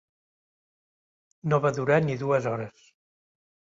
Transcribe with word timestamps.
No 1.53 1.61
va 1.67 1.73
durar 1.81 2.01
ni 2.07 2.17
dues 2.25 2.49
hores. 2.55 2.85